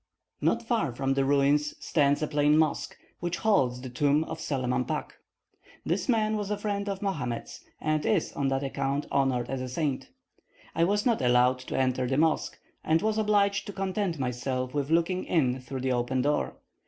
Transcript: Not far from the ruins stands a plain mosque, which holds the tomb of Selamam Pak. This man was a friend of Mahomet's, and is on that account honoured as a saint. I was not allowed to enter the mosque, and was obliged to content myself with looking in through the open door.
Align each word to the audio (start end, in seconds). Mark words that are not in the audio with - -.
Not 0.41 0.63
far 0.63 0.95
from 0.95 1.13
the 1.13 1.23
ruins 1.23 1.75
stands 1.79 2.23
a 2.23 2.27
plain 2.27 2.57
mosque, 2.57 2.97
which 3.19 3.37
holds 3.37 3.79
the 3.81 3.89
tomb 3.91 4.23
of 4.23 4.39
Selamam 4.39 4.87
Pak. 4.87 5.13
This 5.85 6.09
man 6.09 6.37
was 6.37 6.49
a 6.49 6.57
friend 6.57 6.89
of 6.89 7.03
Mahomet's, 7.03 7.63
and 7.79 8.03
is 8.03 8.33
on 8.33 8.47
that 8.47 8.63
account 8.63 9.05
honoured 9.11 9.47
as 9.47 9.61
a 9.61 9.69
saint. 9.69 10.09
I 10.73 10.85
was 10.85 11.05
not 11.05 11.21
allowed 11.21 11.59
to 11.59 11.77
enter 11.77 12.07
the 12.07 12.17
mosque, 12.17 12.57
and 12.83 12.99
was 13.03 13.19
obliged 13.19 13.67
to 13.67 13.73
content 13.73 14.17
myself 14.17 14.73
with 14.73 14.89
looking 14.89 15.23
in 15.25 15.61
through 15.61 15.81
the 15.81 15.91
open 15.91 16.23
door. 16.23 16.55